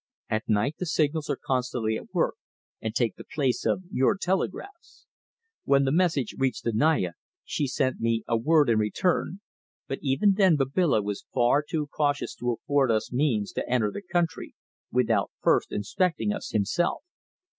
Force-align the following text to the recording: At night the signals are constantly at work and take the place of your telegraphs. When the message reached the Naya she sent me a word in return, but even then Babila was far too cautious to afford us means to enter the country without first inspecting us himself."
At 0.31 0.49
night 0.49 0.77
the 0.79 0.87
signals 0.87 1.29
are 1.29 1.35
constantly 1.37 1.95
at 1.95 2.11
work 2.11 2.33
and 2.81 2.95
take 2.95 3.17
the 3.17 3.23
place 3.23 3.67
of 3.67 3.83
your 3.91 4.17
telegraphs. 4.17 5.05
When 5.63 5.85
the 5.85 5.91
message 5.91 6.33
reached 6.39 6.63
the 6.63 6.73
Naya 6.73 7.11
she 7.45 7.67
sent 7.67 7.99
me 7.99 8.23
a 8.27 8.35
word 8.35 8.67
in 8.67 8.79
return, 8.79 9.41
but 9.87 9.99
even 10.01 10.33
then 10.37 10.57
Babila 10.57 11.03
was 11.03 11.27
far 11.31 11.61
too 11.61 11.85
cautious 11.85 12.33
to 12.37 12.51
afford 12.51 12.89
us 12.89 13.11
means 13.13 13.51
to 13.51 13.69
enter 13.69 13.91
the 13.91 14.01
country 14.01 14.55
without 14.91 15.29
first 15.39 15.71
inspecting 15.71 16.33
us 16.33 16.49
himself." 16.49 17.03